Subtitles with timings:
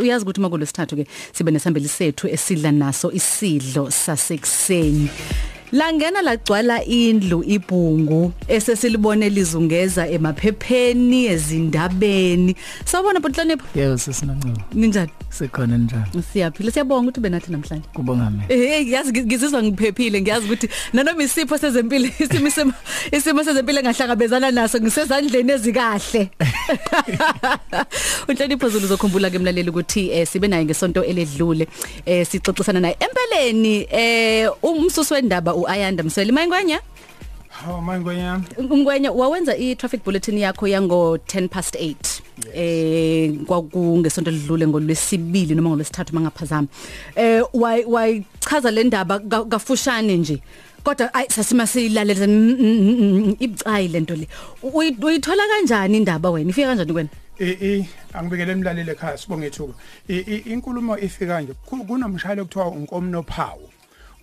[0.00, 5.08] uyazi ukuthi makulesithathu ke sibe nesambeli sethu esidla naso isidlo sasekuseni.
[5.72, 12.56] Langena lagcwala indlu ibhungu esesilibone lizungeza emaphepheni ezindabeni.
[12.84, 14.62] Sawubona Botlonipho Yebo sisinanceba.
[14.74, 15.10] ninjani?
[15.30, 16.22] Sikhona njani?
[16.32, 17.88] Siyaphila siyabonga ukuthi benathi namhlanje.
[17.94, 18.44] Kubonga mina.
[18.48, 22.72] Eh yazi ngizizwa ngiphephile ngiyazi ukuthi nanoma isipho sezempilo isimo
[23.12, 26.30] isimo sezempilo engahlangabezana naso ngisezandleni ezikahle.
[28.28, 31.68] Unhlonipho Zulu uzokhumbula ke mlaleli ukuthi eh, sibe naye ngesonto eledlule
[32.06, 36.80] eh sixoxisana naye empeleni eh umsusu wendaba uAyanda Msweli mayingwenya
[37.50, 38.40] Hawu mangwenya?
[38.62, 41.94] Ngwenya wawenza i-traffic bulletin yakho yango 10 past 8
[42.54, 46.68] eh kwakungesonto lidlule ngolwesibili noma ngolwesithathu mangaphazama.
[47.16, 49.18] Eh way wayichaza le ndaba?
[49.18, 50.42] Ka- kafushane nje.
[50.84, 52.26] Kodwa ay sasima siyilalela
[53.40, 54.28] ibucayi lento le
[54.62, 56.50] Uyi- uyithola kanjani indaba wena?
[56.50, 57.08] Ifika kanjani kwena?
[57.38, 59.74] Eh eh angibekele emlaleli ekhaya sibonge ithuba.
[60.08, 61.52] I- i- inkulumo ifika nje.
[61.66, 62.70] Ku- kunomshayeli okuthiwa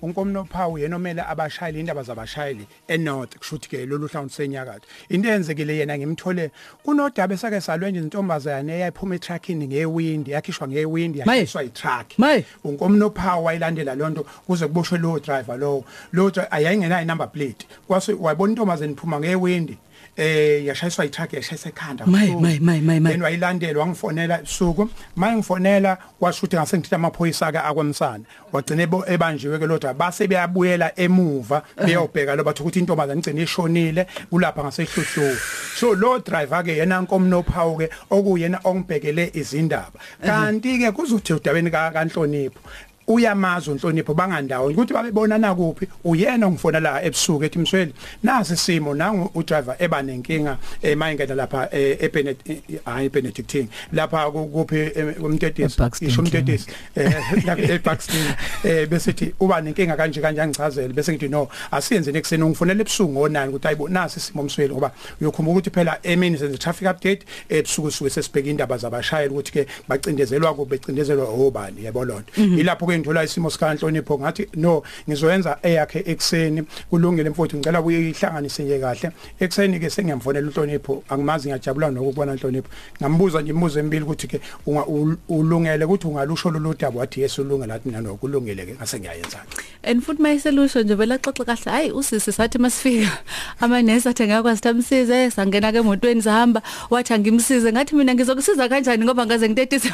[0.02, 5.78] unkomnophawu unkomnophawu yena omele abashayeli indaba zabashayeli eNorth kushuthi ke lolu hlangothi senyakatho into eyenzekile
[5.78, 6.52] yena ngimthole
[6.84, 11.40] kunodaba esake salwe nje intombazane eyayiphuma etruckini ngewindi yakhishwa ngewindi Maye.
[11.40, 12.46] yashayiswa itruck Maye.
[12.64, 18.52] unkomnophawu wayilandela lonto kuze kuboshwe lo driver lo lo dri- ayayingenayo number plate kwase wayibona
[18.52, 19.78] intombazane iphuma ngewindi
[20.18, 22.42] eh yashayiswa itruck yashayisa ekhanda Maye, kabuhlungu.
[22.42, 23.14] maye, maye, maye, maye.
[23.14, 24.90] Then wayilandela wangifonela ebusuku.
[25.16, 30.28] Maye ngifonela washo ukuthi ngase ngithatha amaphoyisa ke akwamsana wagcina ebo- ebanjiwe ke lodwa base
[30.28, 35.38] beyabuyela emuva beyobheka lo bathi ukuthi intombazane igcine ishonile kulapha ngasehluhluku
[35.78, 40.00] so lo driver ke yena nkomnophawu ke okuyena ongibhekele izindaba.
[40.26, 42.60] Kanti ke kuzothi udabeni ka kanhlonipho
[43.08, 49.32] uyamazi unhlonipho bangandawo ukuthi babebonana kuphi uyena ongifona la ebusuku ethi msweli nasi simo nangu
[49.36, 52.38] udriver eba nenkinga emayingena lapha eh, eBenet
[52.86, 56.68] hayi Benedictine lapha ku- kuphi umtetesi eBuxton isho umtetesi
[57.48, 58.26] lapha eBuxton
[58.64, 60.94] eh besithi uba nenkinga kanje kanje angichazele.
[60.94, 64.92] Bese ngithi no asiyenze nekuseni ungifonela ebusuku ngonani ukuthi ayibo nasi simo msweli ngoba
[65.22, 70.54] uyokhumbula ukuthi phela emini senze traffic update ebusuku suke sesibheka indaba zabashayeli ukuthi ke bacindezelwa
[70.54, 71.86] kube becindezelwa obani.
[71.86, 77.82] Yabo lonto ilapho ke ngithola isimo sikanhlonipho ngathi no ngizoyenza eyakhe ekseni kulungile mfowethu ngicela
[77.82, 79.12] uyihlanganise nje kahle.
[79.40, 82.70] Ekseni ke sengiyamfonela unhlonipho angimazi ngiyajabula nokubona unhlonipho.
[83.02, 87.40] Ngambuza nje imibuzo emibili ukuthi ke unga- ul- ulungele ukuthi ungalusho lolu daba wathi yes
[87.40, 87.74] ulungele.
[87.74, 89.40] Athi mina nokulungile ke ngase ngiyayenza
[89.84, 93.18] and futhi mayiselusho nje vela xoxa kahle hayi usisi sathi masifika
[93.62, 97.72] amanesi athi ngakwazi tamsize sangena ke emotweni sahamba wathi angimsize.
[97.72, 99.94] Ngathi mina ngizokusiza kanjani ngoba ngaze ngitetise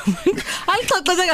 [0.68, 1.24] alixoxe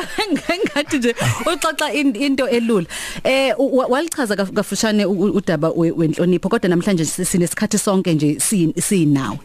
[0.66, 1.16] ngathi nje
[1.60, 2.88] uxoxa in- into elula
[3.24, 3.54] eh
[3.90, 9.40] walichaza kaf- kafushane udaba we- wenhlonipho kodwa namhlanje si- sinesikhathi sonke nje si- sinawe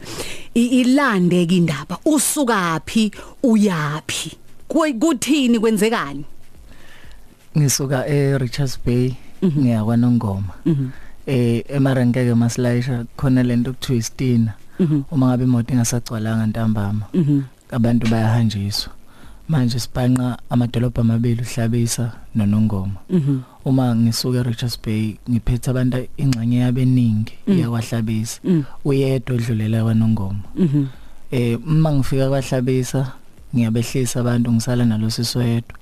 [0.55, 3.11] ilande ke indaba usukapi
[3.43, 4.33] uyapi
[4.69, 6.25] Ku- kuthini kwenzekani
[7.59, 9.15] Ngisuka eRichards Bay
[9.45, 10.53] ngiya kwaNongoma.
[11.27, 14.53] Eh emarenke ke masilayisha khona lento kuthiwa istina.
[15.11, 17.07] Uma ngabe imoto ingasagcwalanga ntambama.
[17.71, 18.91] Abantu bayahanjiswa.
[19.49, 22.97] Manje sibhanqa amadolobha amabili uhlabisa noNongoma.
[23.65, 28.41] Uma ngisuka eRichards Bay ngiphethe abantu ingxenye yabeningi yakwahlabisa.
[28.85, 30.41] Uyedwa odlulela kwaNongoma.
[30.57, 30.87] mhm.
[31.31, 33.13] Eh uma ngifika kwahlabisa
[33.55, 35.77] ngiyabehlisa abantu ngisala nalo siswedwa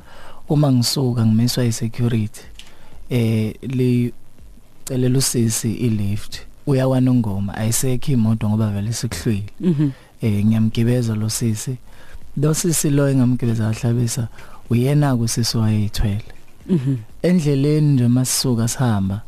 [0.48, 2.40] uma ngisuka ngimiswa isecurity.
[3.10, 4.12] Eh li
[4.84, 9.90] celela usisi ilift uyawanongoma ayisekho imoto ngoba vele sikuhlwile mhm.
[10.22, 11.70] Eh ngiyamgibeza lo sisi.
[11.70, 11.91] lo
[12.54, 14.28] sisi lo engamgibeza kahlabisa
[14.70, 16.24] uyena kusisi wayethwele
[16.68, 16.96] mhm.
[17.22, 19.20] Endleleni nje masisuka sihamba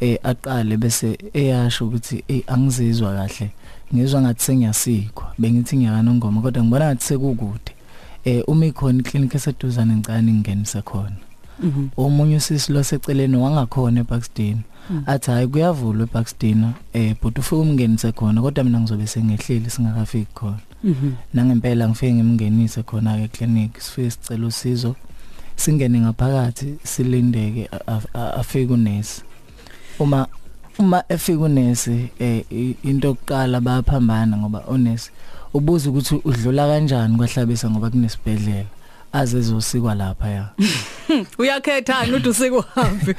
[0.00, 3.50] eh aqale bese eyasho ukuthi eh angizizwa kahle.
[3.94, 5.34] Ngizwa ngathi sengiyasikwa.
[5.38, 7.72] Bengithi ngiyakanongoma kodwa ngibona ngathi sekukude.
[8.24, 11.16] Eh uma ikhona iclinic eseduzane ngicane ngingenise khona.
[11.62, 11.88] Mhm.
[11.96, 14.58] Omunye usisi lo seceleni wangakhona eBuxton
[15.06, 20.58] athi hayi kuyavulwa eBuxton eh but ufike umngenise khona kodwa mina ngizobe sengehlile singakafiki khona.
[20.58, 20.71] mhm
[21.34, 24.96] nangempela ngifike ngimngenise khona ke clinic sifike sicela usizo
[25.56, 27.70] singene ngaphakathi silindeke
[28.14, 29.22] afike unesi.
[29.98, 30.26] Uma
[30.78, 32.44] uma efika unesi eh
[32.82, 35.10] into yokuqala bayaphambana ngoba unesi
[35.54, 38.66] ubuza ukuthi udlula kanjani kwahlabisa ngoba kunesibedlela
[39.12, 40.48] aze ezosikwa lapha ya.
[41.38, 43.14] Uyakhethana uthi usikuhambi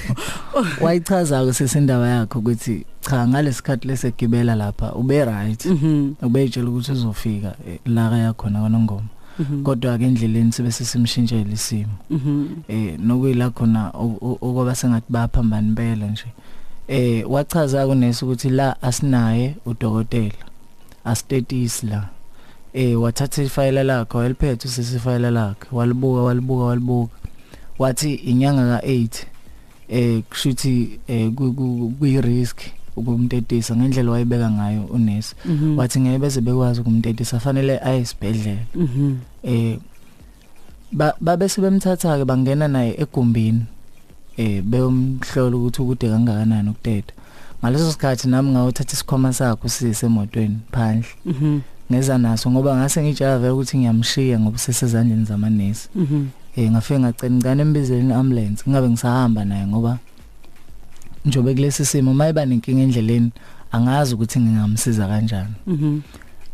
[0.80, 5.66] wayichaza ke sesindaba yakhe ukuthi cha ngalesikhathi lesigibela lapha ube right.
[5.66, 6.12] Mhm.
[6.22, 9.06] Ubeyitshela ukuthi uzofika eh, la kaya khona kwanongoma.
[9.38, 9.62] Mhm.
[9.62, 11.92] Kodwa ke endleleni sibe sesimshintshela isimo.
[12.10, 12.46] Mhm.
[12.68, 16.24] Eh nokuyila khona o- o- okwaba sengathi bayaphambana impela nje.
[16.88, 20.44] Eh wachaza kunesi ukuthi la asinaye udokotela
[21.04, 22.08] asitetisi la.
[22.74, 27.12] Eh wathatha ifayela lakhe waliphethe usisifayela lakhe walibuka walibuka walibuka
[27.78, 29.08] wathi inyanga ka8
[29.88, 31.30] eh kushuthi eh
[31.98, 32.58] kuyi risk
[32.96, 35.78] ukumtetisa ngendlela wayebeka ngayo unesi Mhm.
[35.78, 39.16] wathi ngeke beze bekwazi ukumtetisa fanele aye esibhedlela Mhm.
[39.42, 39.78] eh
[40.92, 43.62] ba babe sebemthatha ke bangena naye egumbini
[44.36, 47.12] eh beyomhlola ukuthi ukude kangakanani ukuteta
[47.62, 51.60] ngaleso sikhathi nami ngawuthatha isikhwama sakhe usise emotweni phandle Mhm.
[51.90, 56.26] Ngeza naso ngoba ngase ngijala vele ukuthi ngiyamshiya ngoba sesezandleni zamanesi Mhm.
[56.56, 59.98] eh ngafike ngacela ngane embizeni ambulance ngingabe ngisahamba naye ngoba
[61.24, 63.30] njobe kulesi simo mayiba nenkinga endleleni
[63.72, 66.00] angazi ukuthi ngingamsiza kanjani Mhm.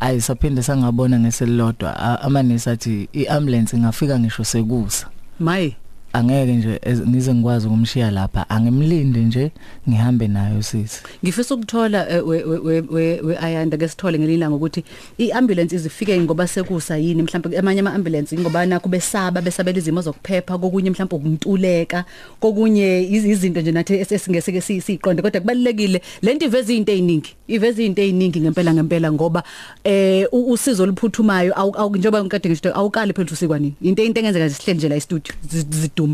[0.01, 5.07] ayi saphinde sangabona ngeselilodwa amanesi athi iambulance ingafika ngisho sekusa
[5.41, 5.77] Mayi.
[6.19, 8.51] Angeke nje ez- ngize ngikwazi ukumshiya lapha.
[8.51, 9.51] Angimlinde nje
[9.89, 14.85] ngihambe nayo sisi Ngifisa ukuthola eh, we we we we ayanda ke sithole ngelilanga ukuthi
[15.19, 17.23] iambulance izifike ngoba sekusa yini?
[17.23, 22.05] Mhlawumbe amanye ama ambulance ngoba nakho besaba besabela izimo zokuphepha kokunye mhlawumbe ukuntuleka
[22.41, 28.03] kokunye iz- izinto nje nathi esingeke siqonde kodwa kubalekile lento iveza izinto eziningi iveza izinto
[28.03, 29.43] eziningi ngempela ngempela ngoba
[29.85, 34.21] eh u- usizo oluphuthumayo awu- awu- njengoba ngikade ngisho awukali phela usikwa nini into into
[34.21, 36.06] engenzeka sihleli nje la e-studio zi- zidume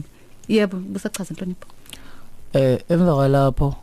[0.48, 1.66] yebo busachaza inhlonipho
[2.52, 3.74] eh emva kwalapho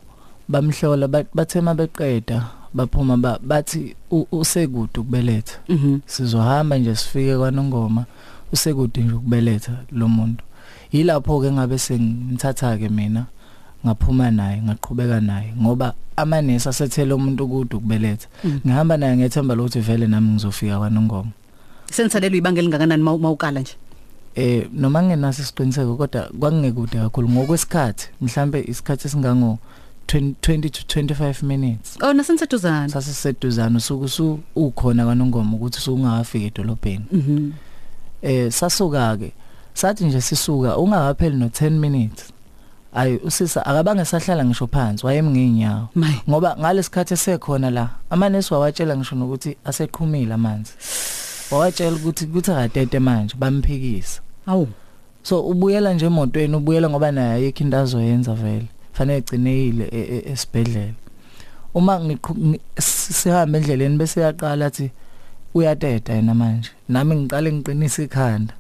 [0.50, 5.58] bamhlola ba- bathe mabeqeda baphuma ba- bathi u- usekude ukubeletha.
[5.70, 6.00] Mhm.
[6.06, 8.06] Sizohamba nje sifike kwanongoma
[8.54, 10.44] usekude nje ukubeletha lo muntu.
[10.92, 13.26] Yilapho ke ngabe sengimthatha ke mina
[13.86, 18.28] ngaphuma naye ngaqhubeka naye ngoba amanesi asethele umuntu kude ukubeletha.
[18.44, 18.60] Mhm.
[18.68, 21.32] ngihamba naye ngethemba lokuthi vele nami ngizofika kwanongoma.
[21.92, 23.74] Senitsalelwe ibanga elingakanani mawu- mawukala nje?
[24.36, 29.60] Eh noma ngenaso isiqiniseko kodwa kwakungekude kakhulu ngokwesikhathi mhlambe isikhathi esingango
[30.08, 31.98] 20 20 to 25 minutes.
[32.02, 37.06] Oh naseniseduzana sasiseduzana usuku su ukhona kwanongoma ukuthi usungafika edolobheni.
[37.12, 37.52] Mhm.
[38.22, 39.34] Eh sasuka ke
[39.74, 42.34] sathi nje sisuka ungakapheli no 10 minutes.
[42.94, 46.22] Ayi usisa akabange sahlala ngisho phansi wayemnginyawo mayi.
[46.30, 50.72] Ngoba ngalesikhathi esekhona la amanesi wawatshela ngisho nokuthi aseqhumile amanzi.
[51.52, 54.22] Wawatshela ukuthi kuthi akatete manje bamphikisa.
[54.48, 54.68] Awu.
[55.24, 58.66] So ubuyela nje emotweni ubuyela ngoba naye ayikho into azoyenza vele.
[58.94, 60.94] Fanele egcinekile e- e- esibhedlela.
[61.74, 64.92] Uma ngiqhu- ngi- s- sihamba endleleni bese yaqala athi
[65.54, 66.70] uyateta yena manje.
[66.90, 68.54] Nami ngiqale ngiqinisa ikhanda.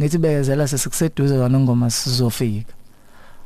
[0.00, 2.72] Ngithi bekezela sesikuseduze kwanongoma sizofika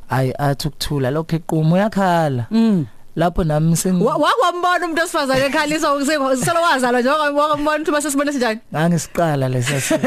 [0.09, 2.45] ayi athi ukuthula lokho eqhuma uyakhala.
[2.51, 2.85] Mm.
[3.15, 8.59] Lapho nami sengi wakwambona umuntu osifazane ekhalisa ukuselo wazalwa nje wakwambona ukuthi basesibone sinjani?
[8.73, 9.75] Ngangisiqala lesa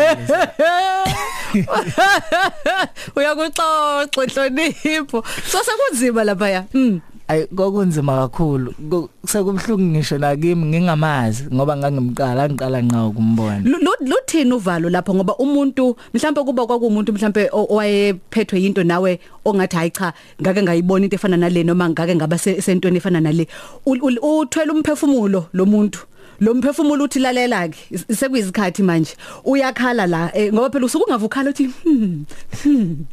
[3.16, 8.72] uyakuxoxa inhlonipho so sekunzima lapha ya mm ayi kokunzima kakhulu.
[8.90, 13.60] Ku- sekubhlungu ngisho nakimi ngingamazi ngoba ngangimqala ngiqala nqa ukumbona.
[13.64, 15.14] Lu- lu- luthini uvalo lapho?
[15.14, 21.04] Ngoba umuntu mhlawumbe kuba kwakumuntu mhlawumbe o- owayephethwe into nawe ongathi hayi cha ngake ngayibona
[21.04, 23.46] into efana nale noma ngake ngaba se- sentweni efana nale.
[23.86, 26.00] Ul- ul- uthwele umphefumulo lo muntu.
[26.40, 29.16] Lo mphefumulo uthi lalela ke is- sekuyizikhathi manje.
[29.44, 32.24] Uyakhala la eh, ngoba phela usuke ungavukhala uthi hmm,
[32.62, 33.04] hmm.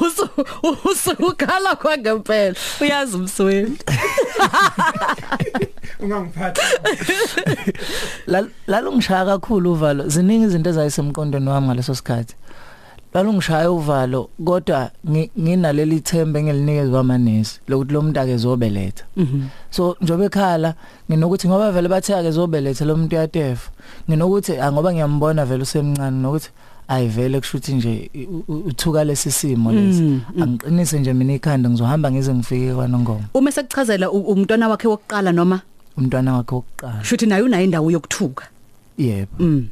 [0.00, 0.28] usu
[0.90, 3.78] usukhala kwangempela uyazi umsweni
[6.00, 6.60] ungangiphathi.
[8.26, 12.34] Lal- lalungishaya kakhulu uvalo ziningi izinto ezayisemqondweni wami ngaleso sikhathi.
[13.14, 19.04] Lalungishaya uvalo kodwa ngi- nginaleli themba engilinikezwe amanesi lokuthi lo muntu akezobeletha.
[19.16, 19.42] Mhm.
[19.70, 20.74] So njobe ekhala
[21.10, 23.70] nginokuthi ngoba vele bathe akezobeletha lo muntu uyatefa
[24.08, 26.50] nginokuthi ah, ngoba ngiyambona vele usemncane nokuthi
[26.88, 30.02] ayivele kushuthi nje i- u- u- uthuka lesisimo lesi.
[30.02, 30.42] Mm, mm.
[30.42, 33.24] angiqinise nje mina ikhanda ngizohamba ngize ngifike kwanongoma.
[33.34, 35.60] Uma sekuchazela u- umntwana wakhe wokuqala noma?
[35.98, 37.04] Umntwana wakhe wokuqala.
[37.04, 38.44] Shuthi naye unayo indawo yokuthuka.
[38.98, 39.32] Yebo.
[39.38, 39.68] Mm.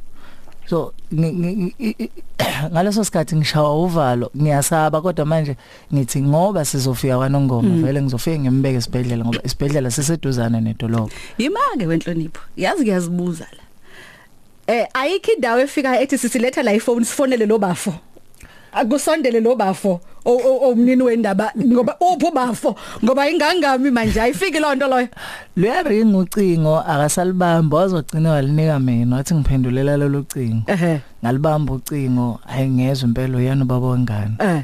[0.69, 0.93] So
[2.71, 4.31] ngaleso sikhathi ngishawa uvalo.
[4.37, 5.55] Ngiyasaba kodwa manje
[5.93, 7.83] ngithi ngoba sizofika kwanongoma Mm.
[7.83, 11.13] vele ngizofike ngimbeke esibhedlela ngoba isibhedlela siseduzana nedolobha.
[11.37, 13.63] Yimake wenhlonipho yazi kuyazibuza la.
[14.75, 17.93] Eh ayikho indawo efika ethi sisiletha la iphone sifonele lo bafo.
[18.73, 19.55] Akusondele lo
[20.25, 25.07] bafo o- o- omnini wendaba ngoba upho bafo ngoba ingangami manje ayifiki lonto loyo.
[25.57, 30.63] Luyaringa ucingo akasalibamba wazogcina walinika mina wathi ngiphendulela lelo cingo.
[30.71, 31.01] Ehe.
[31.23, 34.35] Ngalibamba ucingo ayingezwe impela uyena ubaba wengane?
[34.39, 34.63] Eh.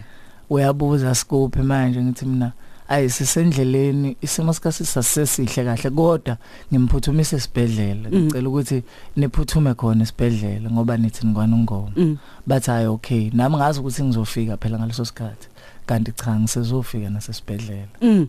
[0.50, 2.02] Uyabuza sikuphi manje?
[2.02, 2.52] Ngithi mina
[2.88, 4.18] ayi sisendleleni.
[4.22, 6.38] Isimo sikasisa sesihle kahle kodwa
[6.74, 8.10] ngimphuthumise esibhedlela.
[8.10, 8.26] Mm.
[8.26, 8.84] ngicela ukuthi
[9.16, 11.92] niphuthume khona esibhedlela ngoba nithi ngikwana ungoma.
[11.96, 12.18] Mm.
[12.48, 13.30] Bathi hayi okay.
[13.34, 15.48] Nami ngazi ukuthi ngizofika phela ngaleso sikhathi.
[15.86, 17.96] Kanti cha ngisezofika nasesibhedlela.
[18.02, 18.28] Mm.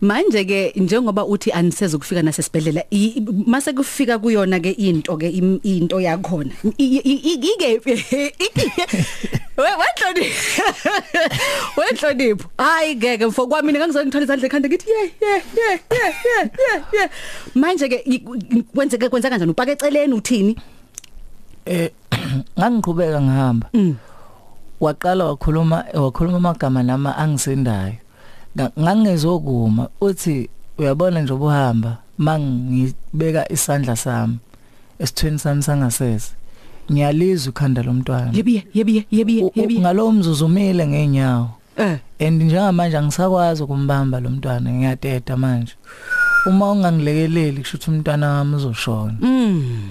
[0.00, 5.60] Manje ke njengoba uthi aniseze ukufika nasesibhedlela i- mase kufika kuyona ke into ke im-
[5.62, 6.50] into yakhona.
[6.78, 7.80] I- i- i- ike
[9.54, 10.26] wehloni
[11.76, 16.38] wehlonipho hayi ngeke mfo kwami ngangizona ngithola izandla ekhanda ngithi ye ye ye ye ye
[16.62, 17.04] ye ye.
[17.54, 19.50] Manje ke i- kwenzeke kwenza kanjani?
[19.52, 20.56] Upake eceleni uthini?
[21.66, 21.90] Eh
[22.58, 23.68] ngangiqhubeka ngihamba.
[23.74, 23.94] Mm.
[24.80, 27.94] waqala wakhuluma wakhuluma amagama nama angisendayo.
[28.56, 34.38] Nga- ngangezokuma uthi uyabona nje ubuhamba mangibeka isandla sami
[34.98, 36.32] esithweni sami sangasese.
[36.92, 38.30] Ngiyalizwa ikhanda lomntwana.
[38.32, 39.80] Yebiye yebiye yebiye yebiye.
[39.80, 41.98] ngalowo mzuzu umile ngeenyawo eh.
[42.20, 45.72] And njengamanje angisakwazi ukumbamba lo mntwana ngiyateta manje.
[46.46, 49.16] Uma ungangilekeleli kusho ukuthi umntwana wami uzoshona.
[49.20, 49.88] Mm.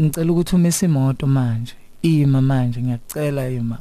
[0.00, 3.78] Ngicela ukuthi umise imoto manje ima manje ngiyakucela ima.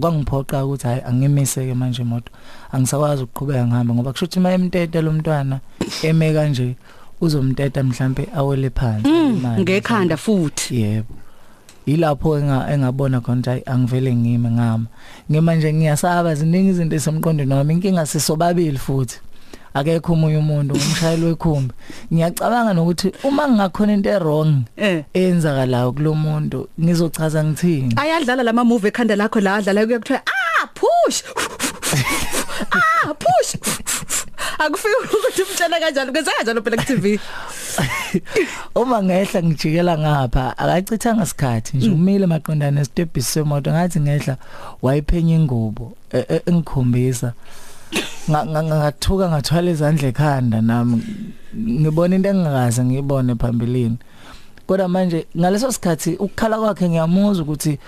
[0.00, 2.32] Kwangiphoqa ukuthi hayi angimiseke manje imoto.
[2.72, 5.60] Angisakwazi ukuqhubeka ngihamba ngoba kusho ukuthi mayemtete lo mntwana
[6.02, 6.76] eme kanje
[7.20, 9.62] uzomteta mhlambe awele phansi Mm, alimale.
[9.62, 10.80] ngekhanda futhi.
[10.80, 11.14] Yebo.
[11.86, 14.86] Ilapho enga engabona khona ukuthi hayi angivele ngime ngama
[15.30, 19.18] ngima nje ngiyasaba ziningi izinto esemqondweni wami inkinga sisobabili futhi.
[19.74, 21.74] Akekho umunye umuntu umshayeli wekhumbi.
[22.12, 25.04] Ngiyacabanga nokuthi uma ngingakhona into errong eh.
[25.14, 27.94] eyenzakalayo kulomuntu ngizochaza ngithini?
[27.96, 31.22] Ayadlala lama movie ekhanda lakho la adlala kuyakuthiwa ah push!
[32.70, 33.56] Ah push!
[34.58, 37.20] Akufiki ukuthi umtshela kanjalo kwenza kanjalo phela ku TV
[38.74, 41.90] uma ngehla ngijikela ngapha akachithanga isikhathi nje.
[41.90, 44.36] Umile maqondana esitebhisi semoto ngathi ngehla
[44.82, 47.69] wayiphenya ingubo e- e- engikhombisa Nga- nga-
[48.30, 51.02] ngathuka ngathwala izandla ekhanda nami.
[51.56, 53.96] Ngibona into engikaze ngiyibone phambilini.
[54.66, 57.78] Kodwa manje ngaleso sikhathi ukukhala kwakhe ngiyamuzwa ukuthi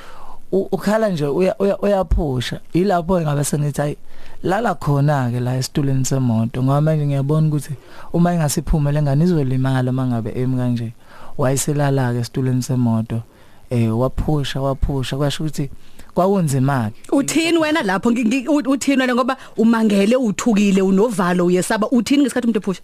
[0.53, 2.61] ukhala nje uya- uya- uyaphusha.
[2.73, 3.97] Ilapho engabe sengithi hayi
[4.43, 6.63] lala khona ke la esitulweni semoto.
[6.63, 7.75] Ngoba manje ngiyabona ukuthi
[8.13, 10.93] uma ingasiphumele engane izolimala mangabe emi kanje.
[11.39, 13.23] Wayiselala ke esitulweni semoto
[13.71, 15.17] eh waphusha waphusha.
[15.17, 15.71] Kwasho ukuthi
[16.15, 18.11] kwakunzima ke uthini wena lapho?
[18.11, 19.15] Ngi- ngi- u- uthini wena?
[19.15, 21.89] Ngoba umangele uthukile unovalo uyesaba.
[21.91, 22.83] Uthini ngesikhathi umuntu ephusha?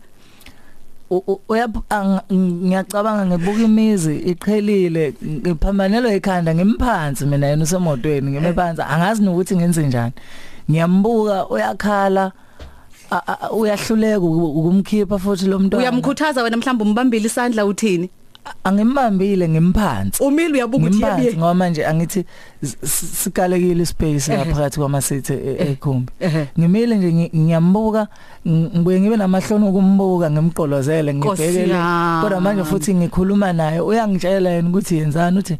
[1.10, 8.52] U- u- uyap- ang- ngiyacabanga ngibuka imizi iqhelile ngiphambanelwe ekhanda ngimaphansi mina yena usemotweni ngime
[8.52, 10.12] phansi angazi nokuthi ngenze njani.
[10.70, 12.32] Ngiyambuka uyakhala
[13.10, 15.82] a- a- uyahluleka uku- ukumkhipha futhi lo mntwana.
[15.82, 18.10] Uyamkhuthaza wena mhlawumbe umbambile isandla uthini?
[18.64, 22.24] Angimbambile ngimphansi umile uyabuka ukuthi yebiye ngoba manje angithi
[22.84, 26.12] sikalekile space lapha phakathi kwamasithi ekhumbi
[26.58, 28.08] ngimile nje ngi- ngiyambuka
[28.46, 31.74] ng- ngibuye ngibe namahloni ukumbuka ngimqolozele ngibhekele.
[32.22, 35.58] Kodwa manje futhi ngikhuluma naye uyangitshela yena ukuthi yenzani uthi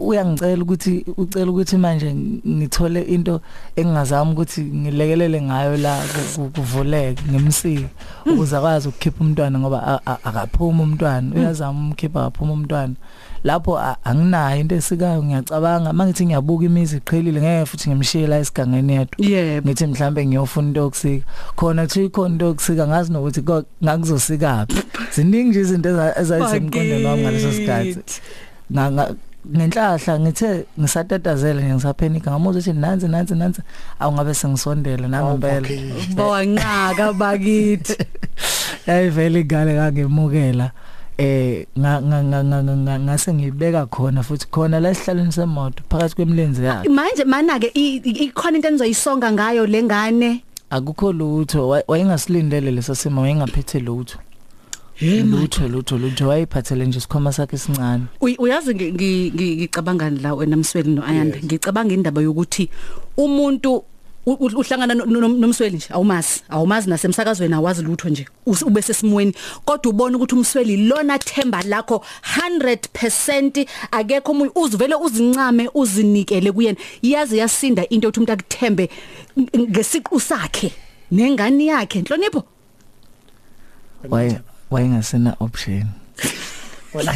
[0.00, 2.14] uyangicela ukuthi ucela ukuthi manje
[2.48, 3.40] ngithole into
[3.76, 7.86] engingazama ukuthi ngilekelele ngayo la ku- ku- kuvuleke ngimsike
[8.26, 11.34] ukuze akwazi ukukhipha umntwana ngoba akaphuma umntwana.
[11.36, 12.94] Uyazama umkhipha akaphuma umntwana.
[13.44, 15.92] Lapho anginayo into esikayo ngiyacabanga.
[15.92, 19.16] Mangithi ngiyabuka imizi iqhelile ngeke futhi ngimshiye la esigangeni yedwa
[19.64, 21.24] ngithi mhlambe ngiyofuna into yokusika.
[21.56, 23.40] Khona kuthi ikhona into yokusika ngazi nokuthi
[23.84, 24.74] ngakuzosikapi.
[25.14, 28.20] Ziningi nje izinto eza- ezayisemqondweni wami ngaleso sikhathi.
[28.72, 29.14] Nga- nga-
[29.56, 33.60] ngenhlahla ngithe ngisatatazela nje ngisaphenika ngamuzwa ukuthi nansi nansi nansi.
[34.00, 35.68] Awungabe sengisondela nami impela
[36.16, 37.96] bonqaka bakithi.
[38.86, 40.70] Yayivele igale kangemukela.
[41.18, 45.82] Eh nga- nga- nga- nga- nga- nga- ngase ngibeka khona futhi khona la esihlalweni semoto
[45.90, 46.88] phakathi kwemilenze yakhe.
[46.88, 51.68] Manje mana ke i- i- ikhona into enizoyisonga ngayo lengane akukho lutho.
[51.68, 54.18] Wa- wayengasilindele leso simo wayengaphethe lutho.
[55.00, 58.04] Lutho lutho lutho wayephathele nje isikhwama sakhe esincane.
[58.20, 61.36] Uy- uyazi ngi- ngi- ngi- ngicabanga la wena Msweli no Ayanda.
[61.36, 61.44] Yes.
[61.44, 62.70] ngicabanga indaba yokuthi
[63.16, 63.84] umuntu
[64.26, 68.26] uhlangana no- no- nomsweli nje awumazi awumazi nasemsakazweni awazi lutho nje.
[68.66, 69.32] Ube sesimweni.
[69.64, 72.04] Kodwa ubona ukuthi umsweli lona themba lakho
[72.36, 76.76] 100% akekho umuntu uzivele uzincame uzinikele kuyena.
[77.02, 78.90] Yazi yasinda into yokuthi umuntu akuthembe
[79.36, 80.72] ng- ngesiqu sakhe
[81.10, 81.98] nengane yakhe.
[81.98, 82.44] Inhlonipho
[84.10, 84.40] waye.
[84.70, 85.86] Wayengasena option.
[86.94, 87.14] Wena.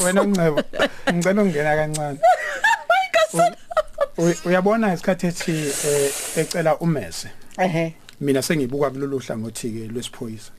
[0.00, 0.62] Uncebo
[1.12, 2.18] ngicela ungena kancane.
[4.44, 7.28] Uyabona isikhathi ethi eh, ecela umese.
[7.58, 7.94] Ehe.
[8.20, 10.52] Mina sengibuka kulolu hlangothi ke lwesiphoyisa.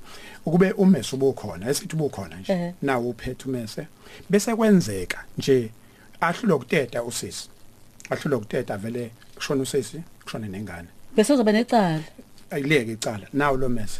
[0.45, 3.87] Ukube umese ubukhona esithi ubukhona nje nawo uphethe umese.
[4.29, 5.71] Bese kwenzeka nje
[6.21, 7.49] ahlulo kuteta usisi.
[8.09, 10.87] Ahlulo kuteta vele kushona usisi kushona nengane.
[11.15, 11.99] Bese uzoba necala.
[12.51, 13.27] Ayileke icala.
[13.33, 13.99] Nawo lo mese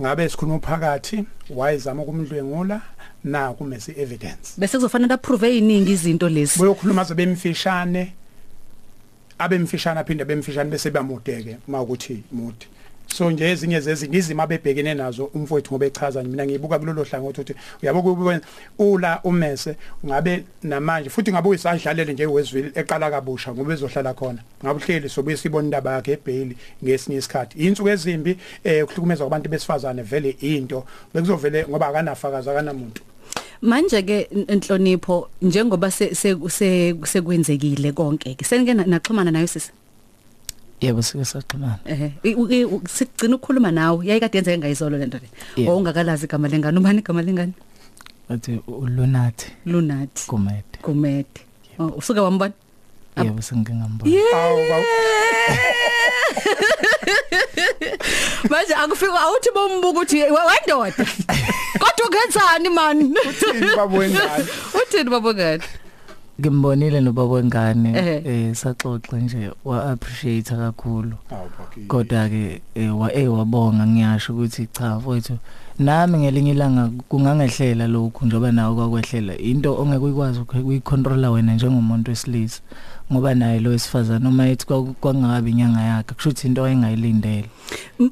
[0.00, 2.80] ngabe sikhuluma phakathi wayezama ukumdlwengula
[3.24, 4.54] na kumese evidence.
[4.58, 6.58] Bese kuzofanele approve eziningi izinto lezi.
[6.58, 8.12] Boyokhuluma zobe emfishane
[9.38, 12.66] abemfishane aphinde bemfishane bese bamudeke mawukuthi mude.
[13.14, 17.54] So nje ezinye zezinye izimo abebhekene nazo umfowethu ngoba echaza mina ngibuka kulolo hlangothi ukuthi
[17.82, 18.40] uyabo kube
[18.78, 19.76] ula umese
[20.06, 24.38] ngabe namanje futhi ngabe uyisadlalele nje wezwili eqala kabusha ngoba ezohlala khona.
[24.64, 27.58] Ngabe uhleli sobe sibona indaba yakhe eBailey ngesinye isikhathi.
[27.58, 33.02] Insuku ezimbi eh kuhlukumeza kwabantu besifazane vele into bekuzovele ngoba akanafakazi akanamuntu.
[33.62, 39.70] Manje ke inhlonipho njengoba sekwenzekile konke ke senike naxhumana nayo sisi.
[40.80, 41.78] Yebo sike saxhumana.
[41.84, 42.12] Eh
[42.88, 45.28] sigcina ukukhuluma nawe yayi kade yenzeke ngayizolo lento le.
[45.68, 47.52] Owungakalazi igama lengane ubani igama lengane?
[48.30, 49.46] Athi uLunathi.
[49.66, 50.26] Lunathi.
[50.28, 50.78] Gumede.
[50.82, 51.40] Gumede.
[51.78, 52.52] Oh usuke wambona?
[53.16, 54.12] Yebo sengike ngambona.
[54.34, 54.60] Awu
[58.50, 61.06] Manje akufika awuthi bombuka ukuthi wendoda.
[61.80, 63.14] Kodwa ungenzani man?
[63.28, 64.44] Uthini babo wengane?
[64.82, 65.62] Uthini babo ngane?
[66.40, 67.92] Ngimbonile nobaba wengane
[68.24, 71.16] eh saxoxa nje wa appreciate kakhulu
[71.88, 75.36] kodwa ke wa eh wabonga ngiyasho ukuthi cha mfowethu
[75.78, 79.38] nami ngelinye ilanga kungangehlela lokhu njoba nawe kwakwehlela.
[79.38, 82.60] Into ongeke uyikwazi ukuyicontrola wena njengomuntu wesilisa
[83.12, 84.66] ngoba naye lo wesifazana noma ethi
[85.00, 87.48] kwangabi inyanga yakhe kusho ukuthi into ayingayilindele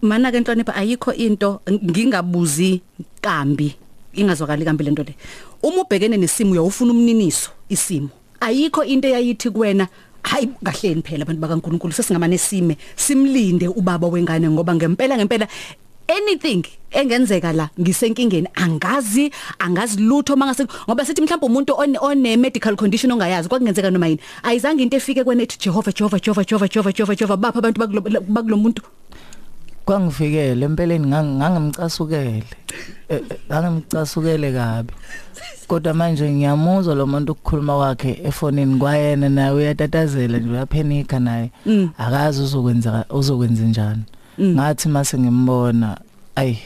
[0.02, 2.80] mana ke nhlonipha ayikho into ngingabuzi
[3.20, 3.76] kambi
[4.14, 5.14] ingazwakali kambi lento le.
[5.62, 8.08] Uma ubhekene nesimo uyawufuna umniniso isimo.
[8.40, 9.88] Ayikho into eyayithi kuwena
[10.22, 15.48] hayi kahleni phela abantu bakaNkuluNkulu sesingabanesime simlinde ubaba wengane ngoba ngempela ngempela
[16.08, 23.12] anything engenzeka la ngisenkingeni angazi angazi lutho mangase ngoba sithi mhlawumbe umuntu one medical condition
[23.12, 24.20] ongayazi kwakungenzeka noma yini.
[24.42, 27.80] Ayizange into efike kwena ethi Jehova Jehova Jehova Jehova Jehova Jehova Jehova bapha abantu
[28.28, 28.82] bakulomuntu
[29.88, 32.44] kwangifikele empeleni ngangimcasukele
[33.48, 34.92] ngangimcasukele kabi.
[35.66, 41.50] Kodwa manje ngiyamuzwa lo muntu ukukhuluma kwakhe efonini kwayena naye uyatatazela nje uyaphenika naye.
[41.98, 44.02] Akazi uzokwenza uzokwenza njani.
[44.40, 45.98] Ngathi mase ngimbona
[46.36, 46.58] ayi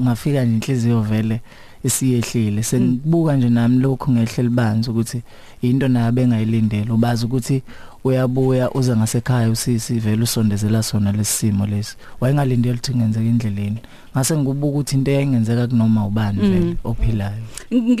[0.00, 1.40] ngafika nje inhliziyo vele
[1.84, 2.62] isiyehlile.
[2.62, 5.22] Sengibuka nje nami lokhu ngehleli banzi ukuthi
[5.62, 6.92] into nayo bengayilindele.
[6.92, 7.62] Ubazi ukuthi
[8.04, 11.96] uyabuya uze ngasekhaya usisi vele usondezela sona lesimo lesi.
[12.20, 13.78] Wayengalindele ukuthi ngenzeke indleleni
[14.14, 17.42] ngase ngibuka ukuthi into eyayingenzeka kunoma ubani vele ophilayo.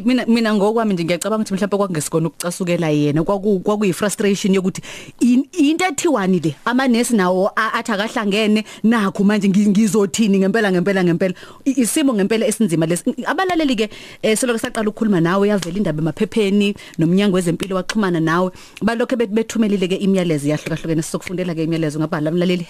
[0.04, 3.24] Mina mina ngokwami nje ngiyacabanga ukuthi mhlawumbe kwakungesikona ukucasukela yena.
[3.24, 4.82] Kwaku kwakuyi frustration yokuthi
[5.20, 11.34] into ethiwani le amanesi nawo athi akahlangene nakho manje ngizothini ngempela ngempela ngempela.
[11.64, 13.14] Isimo ngempela esinzima lesi.
[13.26, 13.90] Abalaleli ke
[14.36, 18.50] seloko saqala ukukhuluma nawe yavela indaba emaphepheni nomnyango wezempilo waxhumana nawe.
[18.82, 22.66] Balokho bethumelile ke imiyalezo yahlukahlukene sokufundela ke imiyalezo ngabhala mlaleli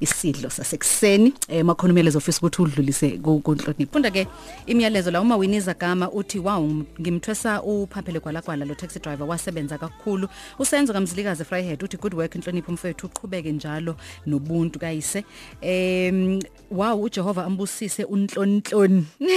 [0.00, 1.32] #isidlo sasekuseni.
[1.48, 3.92] Emakhonumelezo office ukuthi udlulise kunhlonipho.
[3.92, 4.26] Funda ke
[4.66, 6.64] imiyalezo la uma winiza gama uthi wow
[7.00, 10.28] ngimthwesa uphaphele kwalakwala lo taxi driver wasebenza kakhulu.
[10.58, 15.24] Usenzo kamzilikazi Fryhead uthi good work inhlonipho mfethu uqhubeke njalo nobuntu kayise.
[15.60, 19.06] Em wow uJehova ambusise unhlonhloni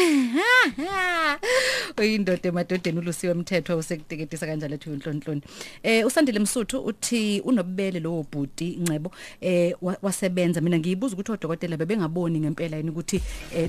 [1.98, 5.42] uyindoda emadodeni ulusiwe mthetho usekuteketisa kanjalo ethi unhlonhloni
[5.84, 9.12] eh usandile msuthu uthi unobubele lowo bhuti ncebo
[9.42, 10.62] eh wasebenza.
[10.62, 13.22] Mina ngiyibuza ukuthi odokotela bebengaboni ngempela yini ukuthi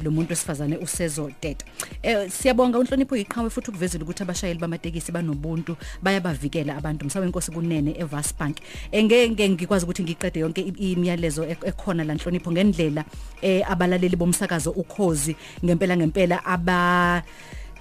[0.05, 1.64] lo muntu wesifazane usezoteta.
[2.03, 7.07] Eh siyabonga unhlonipho iqhawe futhi ukuvezela ukuthi abashayeli bamatekisi banobuntu bayabavikela abantu.
[7.07, 8.57] Msawe inkosi kunene eVasbank
[8.92, 13.05] engeke ngikwazi ukuthi ngiqede yonke imiyalezo ekhona la nhlonipho ngendlela
[13.42, 17.23] eh abalaleli bomsakazo ukhozi ngempela ngempela aba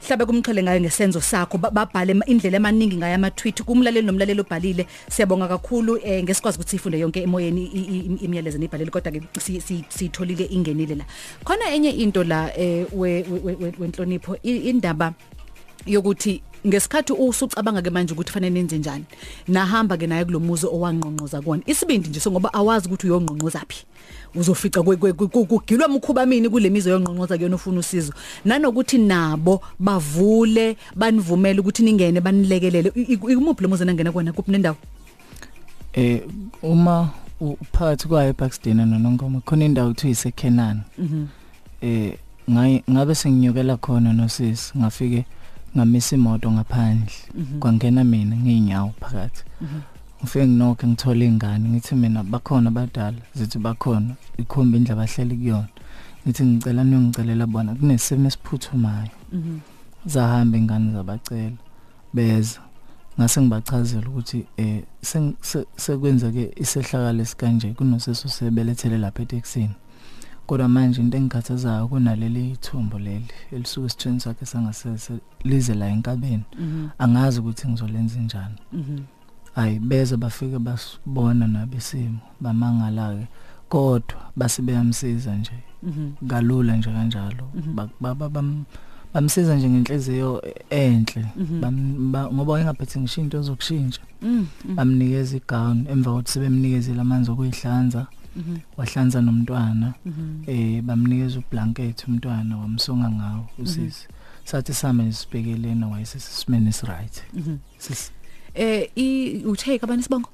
[0.07, 4.87] hlabe kumxhele ngayo ngesenzo sakho babhale indlela emaningi ngayo ama tweet kumlaleli nomlaleli obhalile.
[5.09, 7.65] Siyabonga kakhulu eh ngesikwazi ukuthi sifunde yonke emoyeni
[8.21, 9.21] imiyalezo nibhalele kodwa ke
[9.89, 11.05] sitholile ingenile la.
[11.43, 15.13] Khona enye into la eh wenhlonipho indaba
[15.85, 19.05] yokuthi ngesikhathi usucabanga ke manje ukuthi fanele nenze njani.
[19.47, 23.85] Nahamba ke naye kulomuzi owangqonqoza kuona isibindi nje so ngoba awazi ukuthi uyongqonqoza phi.
[24.35, 28.13] Uzofica kugilwa mkhuba mini kulemizo yongqonqoza kuyona ufuna usizo.
[28.45, 32.91] Nanokuthi nabo bavule banivumele ukuthi ningene banilekelele.
[33.29, 34.33] Imuphi lomuzi nangena kona?
[34.33, 34.77] Kuphi nendawo?
[35.93, 36.21] Eh
[36.63, 37.09] uma
[37.41, 40.81] uphakathi kwaye Buxton noNongoma khona indawo kuthiwa iseKenan
[41.81, 42.17] eh
[42.89, 45.25] ngabe senginyukela khona nosisi ngafike
[45.75, 47.13] ngamisa imoto ngaphandle.
[47.59, 49.43] Kwangena mina ngeenyawo phakathi.
[50.21, 55.67] Ngifike nginokho ngithola ingane ngithi mina bakhona abadala zithi bakhona ikhomba indlela bahleli kuyona.
[56.23, 59.11] Ngithi ngicela niyongicelela bona kunesimo esiphuthumayo.
[60.05, 61.57] Zahamba ingane zabacela
[62.13, 62.59] beza.
[63.17, 64.83] Ngase ngibachazela ukuthi eh
[65.77, 69.75] sekwenzeke isehlakalo esikanje kunoseso sebelethele lapha eTexini
[70.51, 76.43] kodwa manje into engikhathazayo kunaleli ithumbo leli elisuke esithweni sakhe sangasese lize la enkabeni.
[76.99, 78.55] Angazi ukuthi ngizolenza njani
[79.55, 83.27] hayi beze bafike basibona nabesimo bamangala ke
[83.69, 85.51] kodwa base beyamsiza nje.
[85.83, 86.27] Mhm.
[86.27, 87.47] kalula nje kanjalo.
[87.75, 88.63] Ba- ba- ba- bam-
[89.13, 91.25] bamsiza nje ngenhliziyo enhle.
[91.61, 94.01] Bam- ba- ngoba wayengaphethe ngisho into ezokushintsha.
[94.21, 94.47] Mm.
[94.75, 97.99] bamnikeza igown emva kokuthi sebemnikezile amanzi okuyihlanza.
[97.99, 98.20] Mhm.
[98.77, 100.43] Wahlanza nomntwana Mhm.
[100.47, 104.07] eh bamnikeza ublanket umntwana wamsonga ngawo usisi
[104.43, 107.57] sathi same sibhekelena wayesesimene is right Mhm.
[108.53, 110.29] Eh i utake abani sibongo?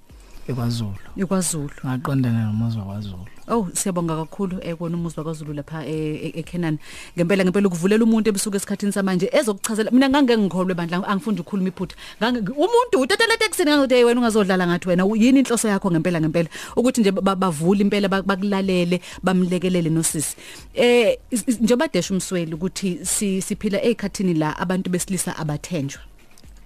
[0.47, 1.73] ekwaZulu eKwaZulu.
[1.85, 6.77] ngaqondana nomuzwa kwaZulu Oh siyabonga kakhulu ekona umuzwa kwaZulu lapha eKenan.
[7.15, 11.95] Ngempela ngempela ukuvulela umuntu ebusuku esikhathini samanje ezokuchazela mina ngangeke ngikholwe bandla angifunda ukukhuluma iphutha.
[12.19, 17.01] Ngange umuntu utatela taxini ngathi wena ungazodlala ngathi wena yini inhloso yakho ngempela ngempela ukuthi
[17.01, 20.35] nje ba- bavule impela bak- bakulalele bamlekelele nosisi.
[20.75, 26.01] Eh is- is- njengoba desha umsweli ukuthi si- siphila ezikhathini la abantu besilisa abathenjwa.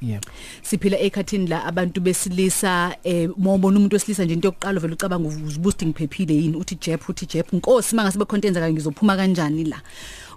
[0.02, 0.28] Yebo.
[0.62, 5.86] Siphila ekhathini la abantu besilisa eh mawubona umuntu wesilisa nje into yokuqala vele ucabanga uzibusti
[5.86, 9.82] ngiphephile yini uthi jep uthi jep inkosi mangase bekhontenza kanye ngizophuma kanjani la?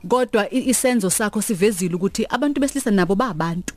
[0.08, 3.74] Kodwa i- isenzo sakho sivezile ukuthi abantu besilisa nabo babantu.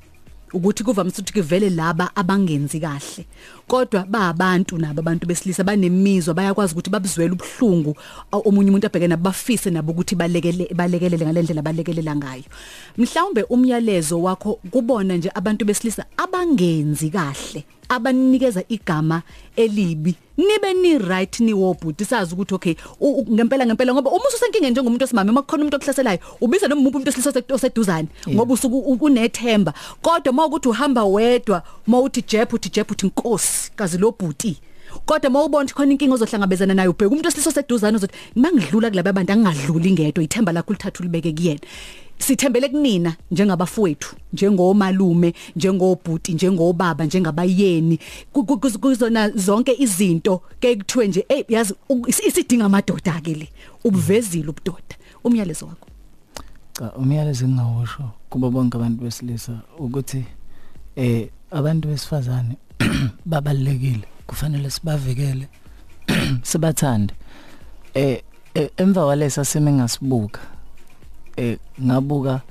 [0.53, 3.25] Ukuthi kuvamise ukuthi kuvele laba abangenzi kahle.
[3.67, 7.95] Kodwa baabantu nabo abantu besilisa banemizwa bayakwazi ukuthi babuzwele ubhlungu
[8.31, 12.43] a- omunye umuntu abheke nabo bafise nabo ukuthi balekele balekelele ngalendlela balekelela ngayo.
[12.97, 17.63] Mhlawumbe umyalezo wakho kubona nje abantu besilisa abangenzi kahle.
[17.89, 19.21] Abanikeza igama
[19.55, 24.27] elibi nibe ni right ni wobhuti sazi ukuthi okay u- u- ngempela ngempela ngoba uma
[24.27, 28.97] ususenkingeni njengomuntu osimame uma kukhona umuntu okuhlaselayo ubiza noma umuntu osilisa oseduzane ngoba usuku u-
[29.01, 29.73] unethemba.
[30.01, 34.57] Kodwa mawukuthi uhamba wedwa mawuthi jep uthi jep uthi inkosi kazi lo bhuti.
[35.05, 39.31] Kodwa mawubona ukuthi khona inkinga ozohlangabezana nayo ubheka umuntu osilisa oseduzane uzothi mangidlula kulabo abantu
[39.33, 41.59] angingadluli ngedwa ithemba lakho lithathu libeke kuyena.
[42.19, 47.99] Sithembele kunina njengabafowethu njengomalume njengobhuti njengobaba njengabayeni.
[48.33, 51.73] Ku- ku- ku- kuzona zonke izinto ke kuthiwe nje hey yazi
[52.27, 53.49] isidinga amadoda ke le
[53.83, 54.95] ubuvezile ubudoda.
[55.23, 55.87] Umyalezo wakho.
[56.73, 60.25] Cha umyalezo engawusho kubo bonke abantu besilisa ukuthi
[60.95, 62.57] eh abantu besifazane
[63.25, 65.47] babalekile kufanele sibavikele
[66.43, 67.13] sibathande.
[67.93, 68.21] Eh
[68.53, 70.39] eh, emva walesa sime ngasibuka
[71.37, 72.41] eh ngabuka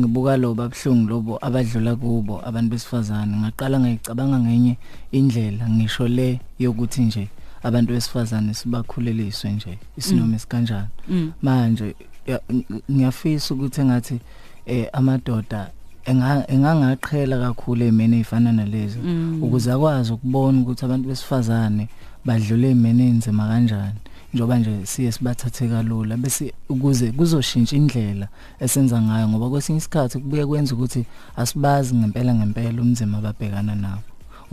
[0.00, 4.76] ngibuka lo babhlungu lobo abadlula kubo abantu besifazane ngaqala ngayicabanga ngenye
[5.12, 7.28] indlela ngisho le yokuthi nje
[7.62, 11.32] abantu besifazane sibakhuleliswe nje isinoma esikanjani Mm.
[11.42, 11.94] manje
[12.26, 14.20] ya- ng- ngiyafisa ukuthi engathi
[14.66, 15.70] eh amadoda
[16.06, 19.42] enga- engangaqhela kakhulu ezimene ezifana nalezi Mm.
[19.42, 21.88] ukuze akwazi ukubona ukuthi abantu besifazane
[22.24, 23.98] badlule ezimene enzima kanjani
[24.34, 26.16] njoba nje siye sibathathe kalula.
[26.16, 28.28] Bese ukuze kuzoshintsha indlela
[28.60, 31.04] esenza ngayo ngoba kwesinye isikhathi kubuye kwenza ukuthi
[31.36, 34.02] asibazi ngempela ngempela umzima ababhekana nawo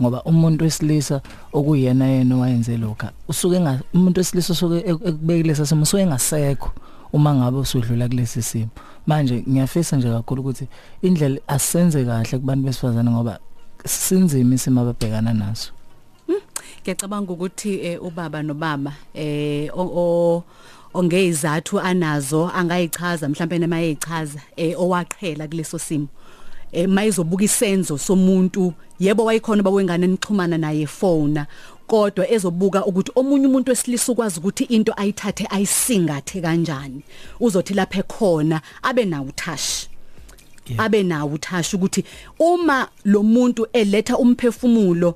[0.02, 1.20] ngoba umuntu wesilisa
[1.52, 6.70] okuyena yena owayenze lokho usuke nga umuntu wesilisa usuke ek- ekubekile sasimo usuke engasekho
[7.12, 8.68] uma ngabe usudlula kulesi simo.
[9.06, 10.66] Manje ngiyafisa nje kakhulu ukuthi
[11.02, 13.38] indlela asenze kahle kubantu besifazane ngoba
[13.84, 15.72] sinzima isimo ababhekana naso.
[16.82, 20.42] Ngiyacabanga ukuthi eh, ubaba nobaba eh o- o-
[20.94, 26.08] ongezathu anazo angayichaza mhlawumbe nema eyichaza eh owaqhela kuleso simo.
[26.72, 31.44] Eh mayizobuka isenzo somuntu yebo wayikhona bawengane nixhumana naye phone
[31.86, 37.02] kodwa ezobuka ukuthi omunye umuntu wesilisa ukwazi ukuthi into ayithathe ayisingathe kanjani.
[37.40, 39.88] Uzothi lapha ekhona abe nawo uthashi.
[40.66, 40.80] Yeah.
[40.84, 42.04] abe nawo uthasha ukuthi
[42.38, 45.14] uma lo muntu eletha umphefumulo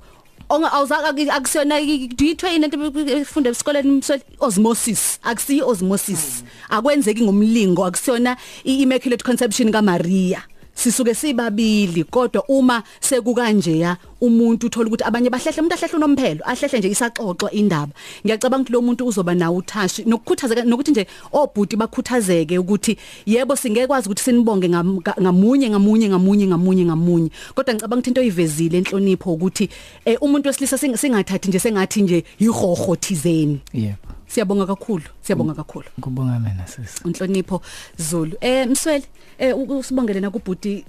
[0.49, 1.81] onga awuzaka akusiyona
[2.17, 2.79] do you train into
[3.13, 5.21] efunda esikoleni msweli osmosis.
[5.23, 10.43] Akusiyi osmosis akwenzeki ngomlingo akusiyona i-immaculate conception kaMaria.
[10.79, 16.79] Sisuke sibabili kodwa uma sekukanje ya umuntu uthola ukuthi abanye bahlehle umuntu ahlehle unomphelo ahlehle
[16.79, 17.93] nje isaxoxwa indaba.
[18.25, 20.05] Ngiyacabanga ukuthi lo muntu uzoba nawo uthashi.
[20.05, 26.47] Nokukhuthazeka nokuthi nje obhuti bakhuthazeke ukuthi yebo singekwazi ukuthi sinibonge ngam- ga- ngamunye ngamunye ngamunye
[26.47, 27.31] ngamunye ngamunye.
[27.55, 29.69] Kodwa ngicabanga ukuthi into oyivezile enhlonipho ukuthi
[30.05, 33.61] eh, umuntu wesilisa sing- singathathi nje sengathi nje yihoho thizeni.
[33.75, 34.18] Yebo.
[34.29, 35.87] Siyabonga kakhulu siyabonga kakhulu.
[36.01, 37.63] Kubonga mina sisi inhlonipho
[37.99, 38.37] Zulu.
[38.41, 39.05] Eh mswele
[39.39, 40.85] eh u- usibongele na kubhuti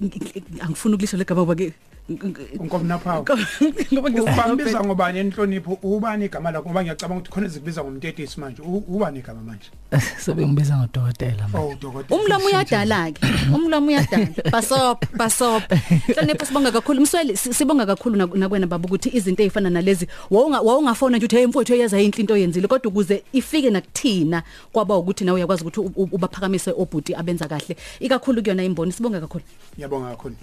[0.61, 1.55] angifuni ukulisho legama ngoba
[2.17, 3.25] ke unkomnaphawu.
[3.93, 6.65] Ngoba ubambiza ngobani enhlonipho ubani igama lakho?
[6.69, 8.61] Ngoba ngiyacabanga ukuthi khona ezikubiza ngomtetisi manje.
[8.61, 9.69] U- ubani igama manje?
[10.25, 11.57] Sebengibiza ngodokotela manje.
[11.57, 12.21] Oh dokotela.
[12.21, 13.21] Umlomo uyadala ke
[13.53, 15.63] umlomo uyadala basop basop.
[16.15, 17.01] Hlonipho sibonga kakhulu.
[17.01, 21.35] Mswele si- sibonga kakhulu nak- nakwena baba ukuthi izinto ezifana nalezi wawunga wawungafona nje uthi
[21.35, 22.67] hey mfowethu yaza inhle into oyenzile.
[22.67, 27.77] Kodwa ukuze ifike nakuthina kwaba ukuthi nawe uyakwazi ukuthi u- u- ubaphakamise obhuti abenza kahle.
[27.99, 28.91] Ikakhulu kuyona imboni.
[28.91, 29.43] Sibonga kakhulu.
[29.75, 30.35] Ngiyabonga kakhulu.